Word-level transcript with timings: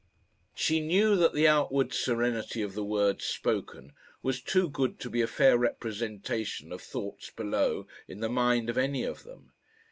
She 0.55 0.79
knew 0.79 1.15
that 1.17 1.35
the 1.35 1.47
outward 1.47 1.93
serenity 1.93 2.63
of 2.63 2.73
the 2.73 2.83
words 2.83 3.23
spoken 3.23 3.93
was 4.23 4.41
too 4.41 4.67
good 4.67 4.99
to 5.01 5.11
be 5.11 5.21
a 5.21 5.27
fair 5.27 5.59
representation 5.59 6.71
of 6.71 6.81
thoughts 6.81 7.29
below 7.29 7.85
in 8.07 8.19
the 8.19 8.27
mind 8.27 8.67
of 8.71 8.79
any 8.79 9.03
of 9.03 9.21
them. 9.25 9.51